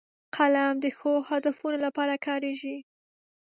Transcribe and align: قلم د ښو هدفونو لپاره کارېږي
قلم 0.35 0.75
د 0.83 0.85
ښو 0.97 1.11
هدفونو 1.29 1.77
لپاره 1.85 2.15
کارېږي 2.27 2.77